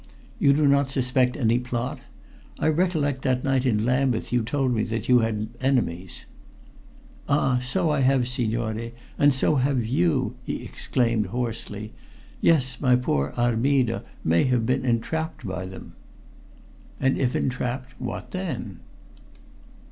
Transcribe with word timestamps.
"You 0.39 0.53
do 0.53 0.67
not 0.67 0.89
suspect 0.89 1.37
any 1.37 1.59
plot? 1.59 1.99
I 2.57 2.69
recollect 2.69 3.21
that 3.21 3.43
night 3.43 3.67
in 3.67 3.85
Lambeth 3.85 4.33
you 4.33 4.41
told 4.41 4.73
me 4.73 4.81
that 4.85 5.07
you 5.07 5.19
had 5.19 5.47
enemies?" 5.61 6.25
"Ah! 7.29 7.59
so 7.59 7.91
I 7.91 7.99
have, 7.99 8.27
signore 8.27 8.93
and 9.19 9.31
so 9.31 9.57
have 9.57 9.85
you!" 9.85 10.37
he 10.43 10.63
exclaimed 10.63 11.27
hoarsely. 11.27 11.93
"Yes, 12.41 12.81
my 12.81 12.95
poor 12.95 13.31
Armida 13.37 14.03
may 14.23 14.45
have 14.45 14.65
been 14.65 14.83
entrapped 14.83 15.45
by 15.45 15.67
them." 15.67 15.93
"And 16.99 17.15
if 17.19 17.35
entrapped, 17.35 17.93
what 18.01 18.31
then?" 18.31 18.79